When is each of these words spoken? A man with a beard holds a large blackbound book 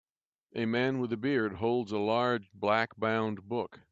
A 0.55 0.65
man 0.65 0.97
with 0.97 1.13
a 1.13 1.15
beard 1.17 1.57
holds 1.57 1.91
a 1.91 1.99
large 1.99 2.49
blackbound 2.59 3.43
book 3.43 3.81